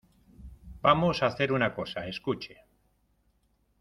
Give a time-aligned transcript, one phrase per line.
[0.81, 2.07] vamos a hacer una cosa.
[2.07, 2.57] escuche.